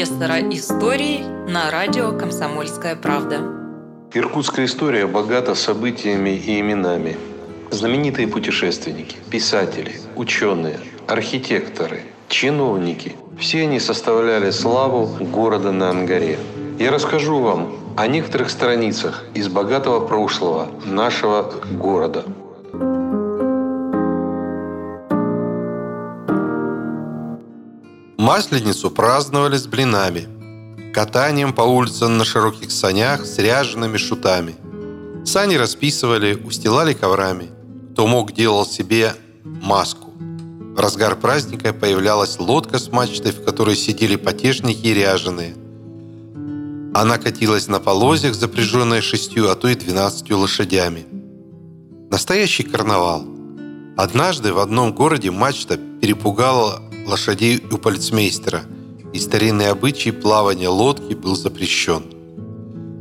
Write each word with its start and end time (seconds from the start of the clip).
профессора 0.00 0.40
истории 0.50 1.18
на 1.46 1.70
радио 1.70 2.16
«Комсомольская 2.16 2.96
правда». 2.96 3.42
Иркутская 4.14 4.64
история 4.64 5.06
богата 5.06 5.54
событиями 5.54 6.30
и 6.30 6.58
именами. 6.58 7.18
Знаменитые 7.70 8.26
путешественники, 8.26 9.16
писатели, 9.30 10.00
ученые, 10.16 10.80
архитекторы, 11.06 12.04
чиновники– 12.30 13.14
все 13.38 13.64
они 13.64 13.78
составляли 13.78 14.50
славу 14.50 15.06
города 15.22 15.70
на 15.70 15.90
Ангаре. 15.90 16.38
Я 16.78 16.90
расскажу 16.90 17.38
вам 17.40 17.76
о 17.98 18.06
некоторых 18.06 18.48
страницах 18.48 19.26
из 19.34 19.48
богатого 19.48 20.00
прошлого 20.06 20.68
нашего 20.86 21.52
города– 21.72 22.24
Масленицу 28.20 28.90
праздновали 28.90 29.56
с 29.56 29.66
блинами, 29.66 30.28
катанием 30.92 31.54
по 31.54 31.62
улицам 31.62 32.18
на 32.18 32.26
широких 32.26 32.70
санях 32.70 33.24
с 33.24 33.38
ряжеными 33.38 33.96
шутами. 33.96 34.56
Сани 35.24 35.54
расписывали, 35.54 36.34
устилали 36.34 36.92
коврами. 36.92 37.48
Кто 37.92 38.06
мог, 38.06 38.34
делал 38.34 38.66
себе 38.66 39.14
маску. 39.42 40.10
В 40.18 40.78
разгар 40.78 41.16
праздника 41.16 41.72
появлялась 41.72 42.38
лодка 42.38 42.78
с 42.78 42.92
мачтой, 42.92 43.32
в 43.32 43.42
которой 43.42 43.74
сидели 43.74 44.16
потешники 44.16 44.88
и 44.88 44.92
ряженые. 44.92 45.54
Она 46.92 47.16
катилась 47.16 47.68
на 47.68 47.80
полозьях, 47.80 48.34
запряженная 48.34 49.00
шестью, 49.00 49.48
а 49.48 49.54
то 49.54 49.66
и 49.66 49.74
двенадцатью 49.74 50.36
лошадями. 50.36 51.06
Настоящий 52.10 52.64
карнавал. 52.64 53.24
Однажды 53.96 54.52
в 54.52 54.58
одном 54.58 54.92
городе 54.92 55.30
мачта 55.30 55.78
перепугала 55.78 56.82
лошадей 57.10 57.62
у 57.72 57.76
полицмейстера, 57.76 58.62
и 59.12 59.18
старинный 59.18 59.70
обычай 59.70 60.12
плавания 60.12 60.68
лодки 60.68 61.14
был 61.14 61.34
запрещен. 61.34 62.04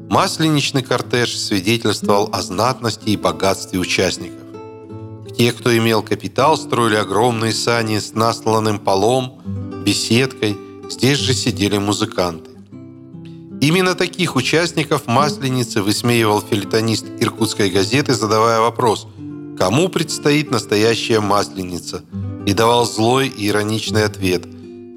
Масленичный 0.10 0.82
кортеж 0.82 1.38
свидетельствовал 1.38 2.30
о 2.34 2.42
знатности 2.42 3.10
и 3.10 3.18
богатстве 3.18 3.80
участников. 3.80 4.40
Те, 5.38 5.52
кто 5.52 5.78
имел 5.78 6.02
капитал, 6.02 6.58
строили 6.58 6.96
огромные 6.96 7.54
сани 7.54 8.00
с 8.00 8.14
насланным 8.14 8.80
полом, 8.80 9.40
беседкой, 9.86 10.58
здесь 10.90 11.20
же 11.20 11.36
сидели 11.36 11.78
музыканты. 11.78 12.50
Именно 13.62 13.94
таких 13.94 14.36
участников 14.36 15.06
Масленицы 15.06 15.84
высмеивал 15.84 16.42
филитонист 16.42 17.06
Иркутской 17.20 17.70
газеты, 17.70 18.16
задавая 18.16 18.60
вопрос, 18.60 19.08
кому 19.58 19.88
предстоит 19.90 20.50
настоящая 20.50 21.20
Масленица– 21.20 22.04
и 22.46 22.54
давал 22.54 22.86
злой 22.86 23.28
и 23.28 23.48
ироничный 23.50 24.06
ответ. 24.06 24.46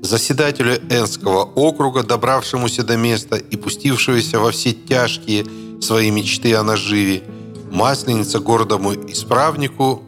Заседателю 0.02 0.76
Энского 0.90 1.44
округа, 1.44 2.02
добравшемуся 2.02 2.82
до 2.82 2.96
места 2.96 3.36
и 3.36 3.56
пустившегося 3.56 4.38
во 4.38 4.50
все 4.50 4.72
тяжкие 4.72 5.46
свои 5.80 6.10
мечты 6.10 6.54
о 6.54 6.62
наживе, 6.62 7.22
масленица 7.70 8.40
гордому 8.40 8.94
исправнику, 8.94 10.02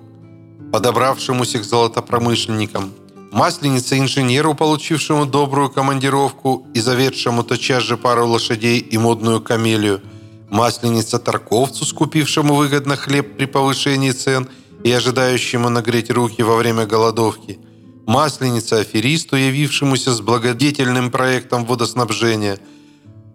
подобравшемуся 0.73 1.61
к 1.61 1.65
золотопромышленникам, 1.65 2.93
масленица 3.31 3.99
инженеру, 3.99 4.55
получившему 4.55 5.27
добрую 5.27 5.71
командировку 5.71 6.67
и 6.75 6.81
заведшему 6.81 7.45
тотчас 7.45 7.85
же 7.85 7.97
пару 7.97 8.27
лошадей 8.27 8.79
и 8.79 8.99
модную 8.99 9.41
камелию, 9.41 10.01
масленица 10.51 11.19
торговцу, 11.19 11.85
скупившему 11.85 12.55
выгодно 12.55 12.97
хлеб 12.97 13.37
при 13.37 13.47
повышении 13.47 14.11
цен– 14.11 14.49
и 14.85 14.93
ожидающему 14.93 15.71
нагреть 15.71 16.11
руки 16.11 16.43
во 16.43 16.57
время 16.57 16.87
голодовки, 16.87 17.59
масленица 18.07 18.81
аферисту, 18.81 19.35
явившемуся 19.35 20.13
с 20.13 20.21
благодетельным 20.21 21.11
проектом 21.11 21.65
водоснабжения, 21.65 22.59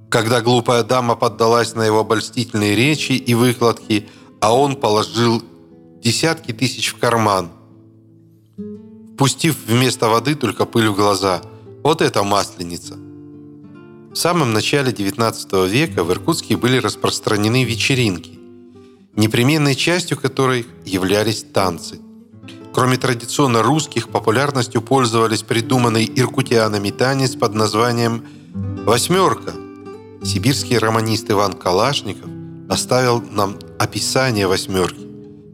когда 0.09 0.41
глупая 0.41 0.83
дама 0.83 1.15
поддалась 1.15 1.73
на 1.75 1.83
его 1.83 1.99
обольстительные 1.99 2.75
речи 2.75 3.13
и 3.13 3.33
выкладки, 3.33 4.07
а 4.39 4.55
он 4.55 4.75
положил 4.75 5.43
десятки 6.03 6.51
тысяч 6.51 6.93
в 6.93 6.99
карман, 6.99 7.49
пустив 9.17 9.57
вместо 9.65 10.07
воды 10.07 10.35
только 10.35 10.65
пыль 10.65 10.89
в 10.89 10.95
глаза. 10.95 11.41
Вот 11.83 12.01
это 12.01 12.23
масленица. 12.23 12.95
В 12.95 14.15
самом 14.15 14.53
начале 14.53 14.91
XIX 14.91 15.67
века 15.67 16.03
в 16.03 16.11
Иркутске 16.11 16.57
были 16.57 16.77
распространены 16.77 17.63
вечеринки, 17.63 18.38
непременной 19.15 19.75
частью 19.75 20.17
которой 20.17 20.65
являлись 20.85 21.43
танцы. 21.43 21.99
Кроме 22.73 22.97
традиционно 22.97 23.63
русских, 23.63 24.09
популярностью 24.09 24.81
пользовались 24.81 25.41
придуманный 25.41 26.09
иркутянами 26.15 26.91
танец 26.91 27.35
под 27.35 27.53
названием 27.55 28.23
«восьмерка». 28.85 29.53
Сибирский 30.23 30.77
романист 30.77 31.29
Иван 31.31 31.53
Калашников 31.53 32.29
оставил 32.69 33.21
нам 33.31 33.57
описание 33.79 34.47
«восьмерки», 34.47 35.07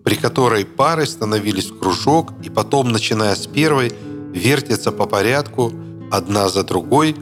при 0.04 0.16
которой 0.16 0.66
пары 0.66 1.06
становились 1.06 1.72
в 1.72 1.80
кружок 1.80 2.34
и 2.44 2.50
потом, 2.50 2.92
начиная 2.92 3.36
с 3.36 3.48
первой, 3.48 3.94
вертятся 4.34 4.92
по 4.92 5.06
порядку 5.06 5.72
одна 6.12 6.50
за 6.50 6.64
другой, 6.64 7.16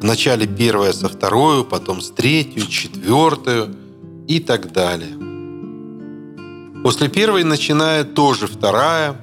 вначале 0.00 0.46
первая 0.46 0.92
со 0.92 1.08
второй, 1.08 1.64
потом 1.64 2.00
с 2.00 2.10
третью, 2.10 2.66
четвертую 2.66 3.74
и 4.28 4.40
так 4.40 4.72
далее. 4.72 5.25
После 6.86 7.08
первой 7.08 7.42
начинает 7.42 8.14
тоже 8.14 8.46
вторая, 8.46 9.20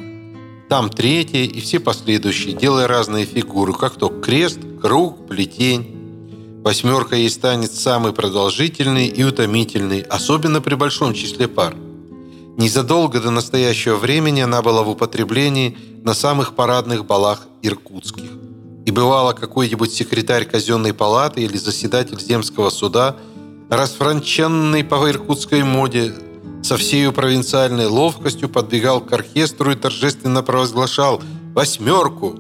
там 0.68 0.90
третья 0.90 1.46
и 1.46 1.62
все 1.62 1.80
последующие, 1.80 2.52
делая 2.52 2.90
разные 2.90 3.26
фигуры, 3.26 3.72
как 3.72 3.96
то 3.96 4.10
крест, 4.10 4.60
круг, 4.82 5.28
плетень. 5.28 6.62
Восьмерка 6.62 7.16
ей 7.16 7.30
станет 7.30 7.72
самый 7.72 8.12
продолжительный 8.12 9.08
и 9.08 9.24
утомительный, 9.24 10.02
особенно 10.02 10.60
при 10.60 10.76
большом 10.76 11.14
числе 11.14 11.48
пар. 11.48 11.74
Незадолго 12.58 13.22
до 13.22 13.32
настоящего 13.32 13.96
времени 13.96 14.42
она 14.42 14.62
была 14.62 14.84
в 14.84 14.90
употреблении 14.90 15.78
на 16.04 16.14
самых 16.14 16.56
парадных 16.56 17.06
балах 17.06 17.48
иркутских. 17.62 18.30
И 18.86 18.92
бывало 18.92 19.32
какой-нибудь 19.32 19.94
секретарь 19.94 20.44
казенной 20.44 20.94
палаты 20.94 21.44
или 21.44 21.56
заседатель 21.56 22.20
земского 22.20 22.70
суда, 22.70 23.16
расфранченный 23.70 24.84
по 24.84 25.10
иркутской 25.10 25.64
моде, 25.64 26.14
со 26.64 26.78
всей 26.78 27.12
провинциальной 27.12 27.88
ловкостью 27.88 28.48
подбегал 28.48 29.02
к 29.02 29.12
оркестру 29.12 29.72
и 29.72 29.76
торжественно 29.76 30.42
провозглашал 30.42 31.22
«Восьмерку!». 31.54 32.40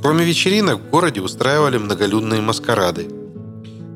Кроме 0.00 0.24
вечеринок 0.24 0.80
в 0.80 0.90
городе 0.90 1.20
устраивали 1.20 1.78
многолюдные 1.78 2.40
маскарады. 2.40 3.08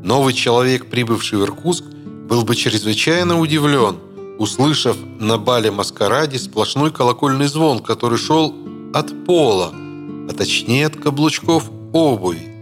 Новый 0.02 0.32
человек, 0.32 0.86
прибывший 0.86 1.38
в 1.38 1.42
Иркутск, 1.42 1.84
был 1.84 2.44
бы 2.44 2.54
чрезвычайно 2.54 3.40
удивлен, 3.40 3.96
услышав 4.38 4.96
на 5.18 5.38
бале-маскараде 5.38 6.38
сплошной 6.38 6.92
колокольный 6.92 7.48
звон, 7.48 7.80
который 7.80 8.16
шел 8.16 8.54
от 8.94 9.26
пола, 9.26 9.74
а 9.74 10.32
точнее 10.32 10.86
от 10.86 10.96
каблучков 10.96 11.68
обуви. 11.92 12.54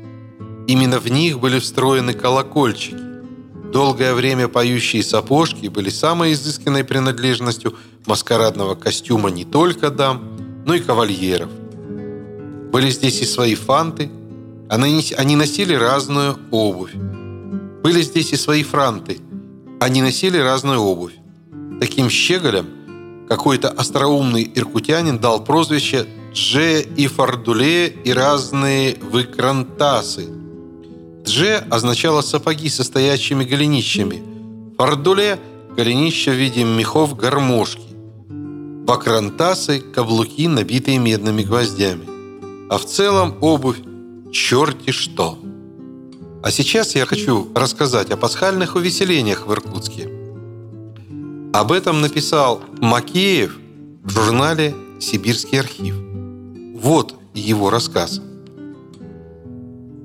Именно 0.66 0.98
в 0.98 1.08
них 1.08 1.38
были 1.38 1.58
встроены 1.58 2.14
колокольчики. 2.14 3.05
Долгое 3.76 4.14
время 4.14 4.48
поющие 4.48 5.02
сапожки 5.02 5.66
были 5.66 5.90
самой 5.90 6.32
изысканной 6.32 6.82
принадлежностью 6.82 7.74
маскарадного 8.06 8.74
костюма 8.74 9.28
не 9.28 9.44
только 9.44 9.90
дам, 9.90 10.22
но 10.64 10.72
и 10.72 10.80
кавальеров. 10.80 11.50
Были 12.72 12.88
здесь 12.88 13.20
и 13.20 13.26
свои 13.26 13.54
фанты, 13.54 14.10
они 14.70 15.36
носили 15.36 15.74
разную 15.74 16.38
обувь. 16.50 16.94
Были 17.82 18.00
здесь 18.00 18.32
и 18.32 18.36
свои 18.36 18.62
франты, 18.62 19.18
они 19.78 20.00
носили 20.00 20.38
разную 20.38 20.80
обувь. 20.80 21.12
Таким 21.78 22.08
щеголям 22.08 22.68
какой-то 23.28 23.68
остроумный 23.68 24.50
иркутянин 24.54 25.18
дал 25.18 25.44
прозвище 25.44 26.06
«Дже 26.32 26.80
и 26.80 27.08
Фардуле 27.08 27.88
и 27.88 28.10
разные 28.14 28.96
выкрантасы», 29.02 30.45
Дже 31.26 31.64
означало 31.70 32.20
сапоги 32.20 32.68
со 32.68 32.84
стоячими 32.84 33.44
голенищами. 33.44 34.22
Фардуле– 34.78 35.40
голенища 35.76 36.30
в 36.30 36.34
виде 36.34 36.62
мехов 36.62 37.16
гармошки. 37.16 37.82
Бакраntасы– 38.86 39.80
каблуки, 39.94 40.46
набитые 40.46 40.98
медными 40.98 41.42
гвоздями. 41.42 42.06
А 42.70 42.78
в 42.78 42.84
целом 42.84 43.34
обувь– 43.40 43.78
черти 44.32 44.92
что. 44.92 45.36
А 46.44 46.50
сейчас 46.52 46.94
я 46.94 47.04
хочу 47.06 47.48
рассказать 47.56 48.12
о 48.12 48.16
пасхальных 48.16 48.76
увеселениях 48.76 49.48
в 49.48 49.52
Иркутске. 49.52 50.08
Об 51.52 51.72
этом 51.72 52.02
написал 52.02 52.60
Макеев 52.80 53.58
в 54.04 54.10
журнале 54.10 54.76
«Сибирский 55.00 55.58
архив». 55.58 55.96
Вот 56.76 57.16
его 57.34 57.70
рассказ. 57.70 58.20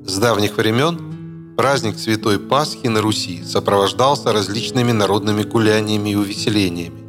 С 0.05 0.17
давних 0.17 0.57
времен 0.57 1.53
Праздник 1.55 1.99
Святой 1.99 2.39
Пасхи 2.39 2.87
на 2.87 3.01
Руси 3.01 3.43
сопровождался 3.43 4.33
различными 4.33 4.91
народными 4.91 5.43
гуляниями 5.43 6.09
и 6.09 6.15
увеселениями. 6.15 7.01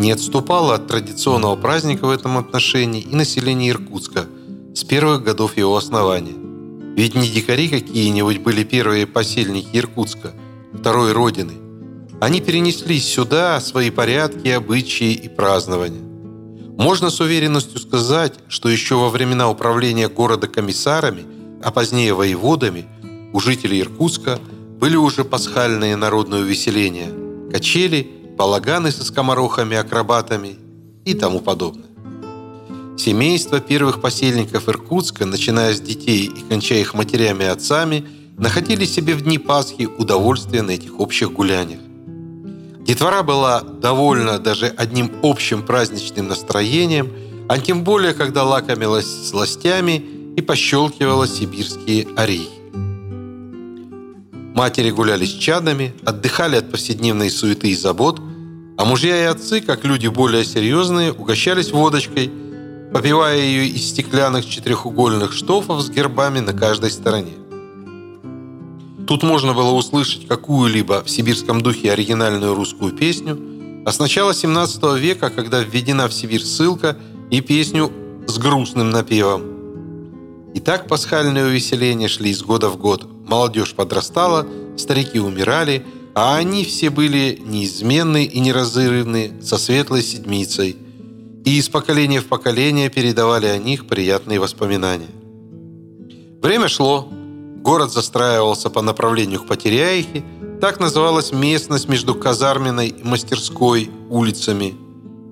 Не 0.00 0.10
отступало 0.10 0.74
от 0.74 0.88
традиционного 0.88 1.54
праздника 1.54 2.06
в 2.06 2.10
этом 2.10 2.36
отношении 2.36 3.00
и 3.00 3.14
население 3.14 3.70
Иркутска 3.70 4.26
с 4.74 4.82
первых 4.82 5.22
годов 5.22 5.56
его 5.56 5.76
основания. 5.76 6.34
Ведь 6.96 7.14
не 7.14 7.28
дикари 7.28 7.68
какие-нибудь 7.68 8.38
были 8.38 8.64
первые 8.64 9.06
посельники 9.06 9.68
Иркутска, 9.78 10.32
второй 10.72 11.12
родины. 11.12 11.52
Они 12.20 12.40
перенеслись 12.40 13.06
сюда 13.06 13.60
свои 13.60 13.90
порядки, 13.90 14.48
обычаи 14.48 15.12
и 15.12 15.28
празднования. 15.28 16.02
Можно 16.76 17.10
с 17.10 17.20
уверенностью 17.20 17.78
сказать, 17.78 18.34
что 18.48 18.68
еще 18.68 18.96
во 18.96 19.10
времена 19.10 19.48
управления 19.48 20.08
города 20.08 20.48
комиссарами, 20.48 21.35
а 21.62 21.70
позднее 21.70 22.14
воеводами, 22.14 22.86
у 23.32 23.40
жителей 23.40 23.80
Иркутска 23.80 24.38
были 24.78 24.96
уже 24.96 25.24
пасхальные 25.24 25.96
народные 25.96 26.42
увеселения, 26.42 27.10
качели, 27.50 28.06
балаганы 28.36 28.90
со 28.92 29.04
скоморохами, 29.04 29.76
акробатами 29.76 30.56
и 31.04 31.14
тому 31.14 31.40
подобное. 31.40 31.86
Семейства 32.98 33.60
первых 33.60 34.00
посельников 34.00 34.68
Иркутска, 34.68 35.26
начиная 35.26 35.74
с 35.74 35.80
детей 35.80 36.24
и 36.24 36.40
кончая 36.48 36.80
их 36.80 36.94
матерями 36.94 37.44
и 37.44 37.48
отцами, 37.48 38.06
находили 38.38 38.84
себе 38.84 39.14
в 39.14 39.22
дни 39.22 39.38
Пасхи 39.38 39.86
удовольствие 39.86 40.62
на 40.62 40.72
этих 40.72 40.98
общих 41.00 41.32
гуляниях. 41.32 41.80
Детвора 42.86 43.22
была 43.22 43.62
довольна 43.62 44.38
даже 44.38 44.66
одним 44.66 45.10
общим 45.22 45.62
праздничным 45.62 46.28
настроением, 46.28 47.12
а 47.48 47.58
тем 47.58 47.82
более, 47.82 48.14
когда 48.14 48.44
лакомилась 48.44 49.28
сластями 49.28 50.15
и 50.36 50.42
пощелкивала 50.42 51.26
сибирские 51.26 52.06
орехи. 52.16 52.48
Матери 54.54 54.90
гуляли 54.90 55.24
с 55.24 55.32
чадами, 55.32 55.94
отдыхали 56.04 56.56
от 56.56 56.70
повседневной 56.70 57.30
суеты 57.30 57.70
и 57.70 57.74
забот, 57.74 58.20
а 58.78 58.84
мужья 58.84 59.18
и 59.20 59.24
отцы, 59.24 59.60
как 59.60 59.84
люди 59.84 60.06
более 60.06 60.44
серьезные, 60.44 61.12
угощались 61.12 61.72
водочкой– 61.72 62.30
попивая 62.92 63.36
ее 63.36 63.66
из 63.66 63.90
стеклянных 63.90 64.48
четырехугольных 64.48 65.32
штофов 65.32 65.82
с 65.82 65.90
гербами 65.90 66.40
на 66.40 66.52
каждой 66.52 66.90
стороне. 66.90 67.34
Тут 69.06 69.22
можно 69.22 69.54
было 69.54 69.72
услышать 69.72 70.26
какую-либо 70.26 71.04
в 71.04 71.10
сибирском 71.10 71.60
духе 71.60 71.92
оригинальную 71.92 72.54
русскую 72.54 72.92
песню, 72.92 73.38
а 73.84 73.92
с 73.92 73.98
начала 73.98 74.34
17 74.34 74.98
века, 74.98 75.30
когда 75.30 75.60
введена 75.60 76.08
в 76.08 76.14
Сибирь 76.14 76.42
ссылка 76.42 76.96
и 77.30 77.40
песню 77.40 77.92
с 78.26 78.38
грустным 78.38 78.90
напевом. 78.90 79.55
И 80.56 80.60
так 80.60 80.88
пасхальные 80.88 81.44
увеселения 81.44 82.08
шли 82.08 82.30
из 82.30 82.42
года 82.42 82.68
в 82.70 82.76
год. 82.76 83.06
Молодежь 83.28 83.74
подрастала, 83.74 84.44
старики 84.76 85.20
умирали, 85.20 85.84
а 86.14 86.36
они 86.36 86.64
все 86.64 86.90
были 86.90 87.38
неизменны 87.44 88.24
и 88.24 88.40
неразрывны 88.40 89.40
со 89.40 89.56
светлой 89.56 90.02
седмицей– 90.02 90.76
и 91.46 91.58
из 91.58 91.68
поколения 91.68 92.20
в 92.20 92.26
поколение 92.26 92.90
передавали 92.90 93.46
о 93.46 93.56
них 93.56 93.86
приятные 93.86 94.40
воспоминания. 94.40 95.10
Время 96.42 96.66
шло, 96.66 97.08
город 97.62 97.92
застраивался 97.92 98.68
по 98.68 98.82
направлению 98.82 99.40
к 99.40 99.46
Потеряихе, 99.46 100.24
так 100.60 100.80
называлась 100.80 101.30
местность 101.30 101.88
между 101.88 102.16
Казарменной 102.16 102.88
и 102.88 103.04
Мастерской 103.04 103.88
улицами, 104.10 104.74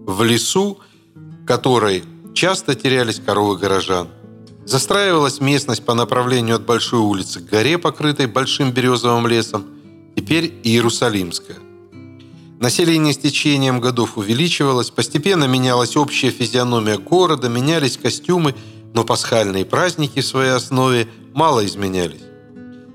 в 0.06 0.22
лесу, 0.22 0.78
которой 1.48 2.04
часто 2.32 2.76
терялись 2.76 3.18
коровы 3.18 3.58
горожан. 3.58 4.06
Застраивалась 4.66 5.40
местность 5.40 5.84
по 5.84 5.94
направлению 5.94 6.56
от 6.56 6.64
Большой 6.64 7.00
улицы 7.00 7.40
к 7.40 7.50
горе, 7.50 7.76
покрытой 7.76 8.26
большим 8.26 8.72
березовым 8.72 9.26
лесом, 9.26 9.66
теперь 10.16 10.60
Иерусалимская. 10.64 11.58
Население 12.60 13.12
с 13.12 13.18
течением 13.18 13.80
годов 13.80 14.16
увеличивалось, 14.16 14.90
постепенно 14.90 15.44
менялась 15.44 15.96
общая 15.96 16.30
физиономия 16.30 16.96
города, 16.96 17.48
менялись 17.50 17.98
костюмы, 17.98 18.54
но 18.94 19.04
пасхальные 19.04 19.66
праздники 19.66 20.20
в 20.20 20.26
своей 20.26 20.52
основе 20.52 21.08
мало 21.34 21.66
изменялись. 21.66 22.22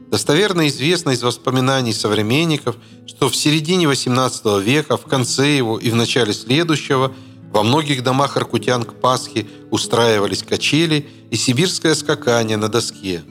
Достоверно 0.10 0.68
известно 0.70 1.12
из 1.12 1.22
воспоминаний 1.22 1.94
современников, 1.94 2.78
что 3.06 3.30
в 3.30 3.36
середине 3.36 3.86
XVIII 3.86 4.60
века, 4.60 4.98
в 4.98 5.04
конце 5.04 5.56
его 5.56 5.78
и 5.78 5.92
в 5.92 5.96
начале 5.96 6.34
следующего 6.34 7.14
во 7.52 7.64
многих 7.64 8.04
домах 8.04 8.38
аркутян 8.38 8.84
к 8.84 8.94
Пасхе 8.94 9.48
устраивались 9.72 10.44
качели 10.44 11.08
и 11.32 11.36
сибирское 11.36 11.96
скакание 11.96 12.58
на 12.58 12.70
доске. 12.70 13.24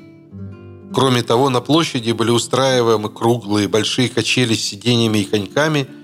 Кроме 0.95 1.23
того, 1.23 1.51
на 1.51 1.61
площади 1.61 2.13
были 2.13 2.31
устраиваемы 2.31 3.11
круглые 3.11 3.69
большие 3.69 4.09
качели 4.09 4.55
с 4.55 4.65
сиденьями 4.65 5.19
и 5.19 5.25
коньками– 5.25 5.87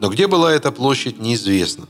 но 0.00 0.08
где 0.08 0.26
была 0.26 0.52
эта 0.52 0.72
площадь, 0.72 1.20
неизвестно. 1.20 1.86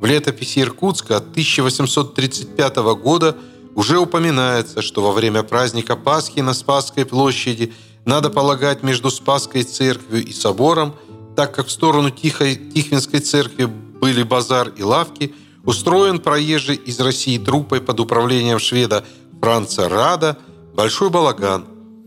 В 0.00 0.06
летописи 0.06 0.60
Иркутска 0.60 1.18
от 1.18 1.30
1835 1.30 2.76
года 2.98 3.36
уже 3.74 3.98
упоминается, 3.98 4.80
что 4.80 5.02
во 5.02 5.12
время 5.12 5.42
праздника 5.42 5.96
Пасхи 5.96 6.40
на 6.40 6.54
Спасской 6.54 7.04
площади 7.04 7.74
надо 8.06 8.30
полагать 8.30 8.82
между 8.82 9.10
Спасской 9.10 9.64
церковью 9.64 10.24
и 10.24 10.32
собором, 10.32 10.94
так 11.36 11.54
как 11.54 11.66
в 11.66 11.70
сторону 11.70 12.10
Тихой, 12.10 12.56
Тихвинской 12.56 13.20
церкви 13.20 13.68
были 14.00 14.22
базар 14.22 14.72
и 14.76 14.82
лавки, 14.82 15.34
устроен 15.64 16.18
проезжий 16.18 16.76
из 16.76 17.00
России 17.00 17.38
труппой 17.38 17.80
под 17.80 18.00
управлением 18.00 18.58
шведа 18.58 19.04
Франца 19.40 19.88
Рада 19.88 20.38
большой 20.74 21.10
балаган, 21.10 21.64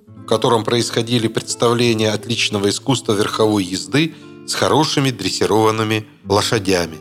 в 0.07 0.25
котором 0.25 0.63
происходили 0.63 1.27
представления 1.27 2.11
отличного 2.11 2.69
искусства 2.69 3.13
верховой 3.13 3.63
езды– 3.63 4.15
с 4.49 4.55
хорошими 4.55 5.11
дрессированными 5.11 6.07
лошадями. 6.27 6.97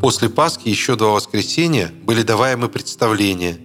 После 0.00 0.28
Пасхи 0.28 0.68
еще 0.68 0.96
два 0.96 1.12
воскресенья 1.12 1.92
были 2.02 2.22
даваемы 2.22 2.68
представления, 2.68 3.58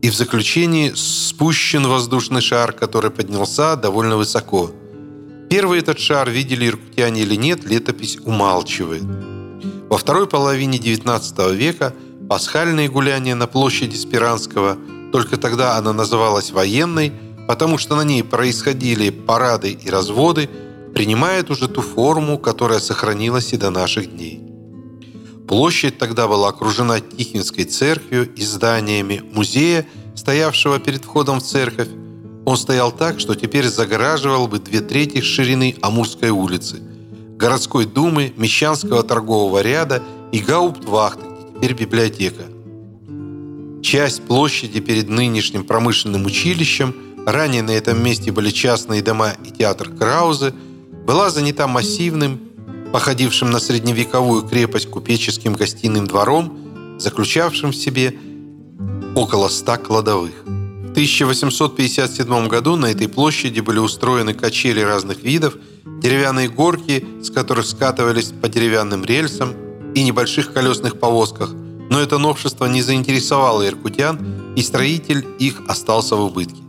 и 0.00 0.10
в 0.10 0.14
заключении 0.14 0.92
спущен 0.94 1.86
воздушный 1.86 2.40
шар, 2.40 2.72
который 2.72 3.10
поднялся 3.10 3.76
довольно 3.76 4.16
высоко. 4.16 4.70
Первый 5.50 5.80
этот 5.80 5.98
шар, 5.98 6.30
видели 6.30 6.66
иркутяне 6.66 7.22
или 7.22 7.34
нет, 7.34 7.64
летопись 7.64 8.18
умалчивает. 8.24 9.02
Во 9.92 9.98
второй 9.98 10.26
половине 10.26 10.78
XIX 10.78 11.54
века 11.54 11.94
пасхальные 12.28 12.88
гуляния 12.88 13.34
на 13.34 13.46
площади 13.46 13.94
Спиранского, 13.94 14.76
только 15.12 15.36
тогда 15.36 15.76
она 15.76 15.92
называлась 15.92 16.50
военной, 16.50 17.12
потому 17.46 17.78
что 17.78 17.94
на 17.94 18.02
ней 18.02 18.24
происходили 18.24 19.10
парады 19.10 19.70
и 19.70 19.90
разводы– 19.90 20.48
принимает 20.92 21.50
уже 21.50 21.68
ту 21.68 21.80
форму, 21.80 22.38
которая 22.38 22.78
сохранилась 22.78 23.52
и 23.52 23.56
до 23.56 23.70
наших 23.70 24.14
дней. 24.14 24.40
Площадь 25.48 25.98
тогда 25.98 26.28
была 26.28 26.48
окружена 26.48 27.00
Тихвинской 27.00 27.64
церковью 27.64 28.32
и 28.34 28.42
зданиями 28.42 29.22
музея, 29.32 29.86
стоявшего 30.14 30.78
перед 30.78 31.04
входом 31.04 31.40
в 31.40 31.42
церковь. 31.42 31.88
Он 32.44 32.56
стоял 32.56 32.92
так, 32.92 33.20
что 33.20 33.34
теперь 33.34 33.68
загораживал 33.68 34.48
бы 34.48 34.58
две 34.58 34.80
трети 34.80 35.20
ширины 35.20 35.76
Амурской 35.82 36.30
улицы, 36.30 36.82
городской 37.42 37.84
думы, 37.84 38.32
Мещанского 38.36 39.02
торгового 39.02 39.60
ряда 39.60 40.02
и 40.32 40.38
гауптвахты, 40.38 41.26
теперь 41.54 41.74
библиотека. 41.74 42.44
Часть 43.82 44.22
площади 44.22 44.80
перед 44.80 45.08
нынешним 45.08 45.64
промышленным 45.64 46.24
училищем, 46.24 46.94
ранее 47.26 47.62
на 47.62 47.72
этом 47.72 48.02
месте 48.02 48.32
были 48.32 48.50
частные 48.50 49.02
дома 49.02 49.34
и 49.44 49.50
театр 49.50 49.90
Краузе– 49.90 50.54
была 51.06 51.30
занята 51.30 51.66
массивным, 51.66 52.40
походившим 52.92 53.50
на 53.50 53.58
средневековую 53.58 54.42
крепость 54.42 54.88
купеческим 54.88 55.54
гостиным 55.54 56.06
двором, 56.06 56.98
заключавшим 56.98 57.70
в 57.70 57.76
себе 57.76 58.14
около 59.14 59.48
ста 59.48 59.78
кладовых. 59.78 60.44
В 60.44 60.90
1857 60.92 62.48
году 62.48 62.76
на 62.76 62.86
этой 62.86 63.08
площади 63.08 63.60
были 63.60 63.78
устроены 63.78 64.34
качели 64.34 64.80
разных 64.80 65.22
видов, 65.22 65.56
деревянные 66.02 66.48
горки, 66.48 67.06
с 67.22 67.30
которых 67.30 67.66
скатывались 67.66 68.32
по 68.32 68.48
деревянным 68.48 69.04
рельсам 69.04 69.54
и 69.94 70.02
небольших 70.02 70.52
колесных 70.52 70.98
повозках, 70.98 71.50
но 71.90 72.00
это 72.00 72.18
новшество 72.18 72.66
не 72.66 72.82
заинтересовало 72.82 73.66
иркутян, 73.66 74.54
и 74.56 74.62
строитель 74.62 75.26
их 75.38 75.62
остался 75.68 76.16
в 76.16 76.20
убытке. 76.20 76.62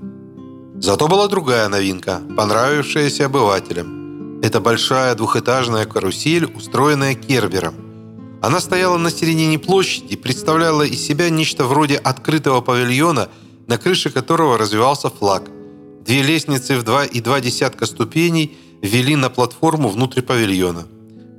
Зато 0.75 1.08
была 1.08 1.28
другая 1.28 1.68
новинка, 1.70 2.22
понравившаяся 2.38 3.25
обывателям– 3.25 4.02
это 4.44 4.60
большая 4.60 5.16
двухэтажная 5.16 5.86
карусель, 5.86 6.52
устроенная 6.54 7.16
Кербером. 7.16 7.75
Она 8.42 8.60
стояла 8.60 8.98
на 8.98 9.10
середине 9.10 9.58
площади, 9.58 10.18
представляла 10.18 10.82
из 10.82 11.02
себя 11.02 11.30
нечто 11.30 11.63
вроде 11.63 11.96
открытого 11.96 12.60
павильона, 12.60 13.30
на 13.68 13.78
крыше 13.78 14.10
которого 14.10 14.58
развивался 14.58 15.10
флаг. 15.10 15.44
Две 16.06 16.22
лестницы 16.22 16.78
в 16.78 16.84
два 16.84 17.06
и 17.06 17.22
два 17.22 17.40
десятка 17.40 17.86
ступеней 17.86 18.58
вели 18.84 19.16
на 19.16 19.30
платформу 19.30 19.90
внутрь 19.90 20.22
павильона. 20.22 20.86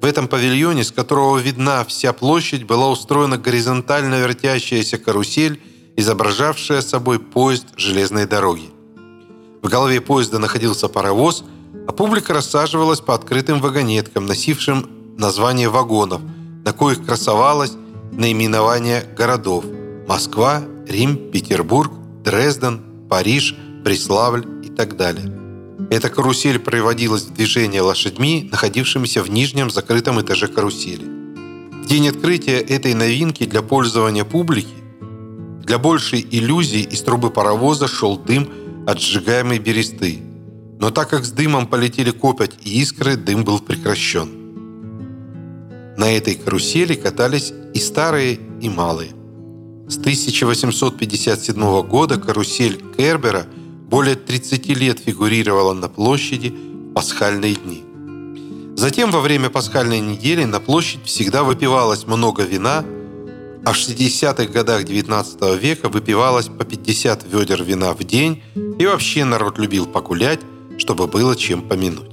В 0.03 0.05
этом 0.05 0.27
павильоне, 0.27 0.83
с 0.83 0.91
которого 0.91 1.39
видна 1.39 1.85
вся 1.85 2.13
площадь, 2.13 2.65
была 2.65 2.91
устроена 2.91 3.39
горизонтально 3.39 4.17
вертящаяся 4.21 4.99
карусель, 4.99 5.61
изображавшая 5.97 6.83
собой 6.83 7.21
поезд 7.21 7.67
железной 7.77 8.27
дороги. 8.27 8.71
В 9.63 9.69
голове 9.69 10.01
поезда 10.01 10.39
находился 10.39 10.89
паровоз– 10.89 11.45
а 11.87 11.93
публика 11.93 12.33
рассаживалась 12.33 13.01
по 13.01 13.15
открытым 13.15 13.61
вагонеткам, 13.61 14.27
носившим 14.27 14.89
название 15.19 15.69
вагонов, 15.69 16.21
на 16.65 16.73
коих 16.73 17.05
красовалось 17.05 17.73
наименование 18.13 19.03
городов– 19.17 19.65
Москва, 20.09 20.63
Рим, 20.87 21.31
Петербург, 21.31 21.93
Дрезден, 22.25 23.09
Париж, 23.09 23.57
Преславль 23.85 24.47
и 24.65 24.69
так 24.69 24.97
далее. 24.97 25.44
Эта 25.91 26.09
карусель 26.09 26.59
приводилась 26.59 27.23
в 27.23 27.35
движение 27.35 27.83
лошадьми, 27.83 28.49
находившимися 28.51 29.23
в 29.23 29.31
нижнем 29.31 29.71
закрытом 29.71 30.21
этаже 30.21 30.49
карусели. 30.49 31.05
В 31.05 31.87
день 31.87 32.09
открытия 32.09 32.59
этой 32.61 32.95
новинки 32.95 33.45
для 33.45 33.63
пользования 33.63 34.25
публики 34.25 34.85
для 35.65 35.79
большей 35.79 36.27
иллюзии 36.31 36.83
из 36.83 37.03
трубы 37.03 37.31
паровоза 37.31 37.89
шел 37.89 38.19
дым 38.19 38.49
от 38.87 39.01
сжигаемой 39.01 39.59
бересты. 39.59 40.21
Но 40.79 40.91
так 40.91 41.09
как 41.09 41.25
с 41.25 41.31
дымом 41.31 41.67
полетели 41.67 42.11
копоть 42.11 42.53
и 42.65 42.81
искры, 42.83 43.17
дым 43.17 43.45
был 43.45 43.61
прекращен. 43.61 44.29
На 45.97 46.13
этой 46.13 46.35
карусели 46.35 46.95
катались 46.95 47.53
и 47.73 47.79
старые, 47.79 48.39
и 48.61 48.69
малые. 48.69 49.13
С 49.89 49.97
1857 49.99 51.83
года 51.83 52.19
карусель 52.19 52.83
Кербера 52.97 53.47
более 53.89 54.17
30 54.17 54.69
лет 54.69 54.99
фигурировала 54.99 55.75
на 55.75 55.89
площади 55.89 56.49
в 56.51 56.93
пасхальные 56.95 57.55
дни. 57.55 57.85
Затем 58.77 59.11
во 59.11 59.21
время 59.21 59.51
пасхальной 59.51 60.01
недели 60.01 60.45
на 60.45 60.61
площадь 60.61 61.05
всегда 61.05 61.45
выпивалось 61.45 62.07
много 62.07 62.43
вина– 62.43 62.85
а 63.65 63.73
в 63.73 63.77
60-х 63.77 64.53
годах 64.53 64.85
19 64.85 65.59
века 65.61 65.89
выпивалось 65.89 66.49
по 66.49 66.65
50 66.65 67.25
ведер 67.33 67.63
вина 67.65 67.95
в 67.95 68.05
день, 68.05 68.43
и 68.79 68.87
вообще 68.87 69.25
народ 69.25 69.59
любил 69.59 69.87
погулять, 69.87 70.41
чтобы 70.77 71.07
было 71.07 71.35
чем 71.35 71.63
помянуть. 71.63 72.13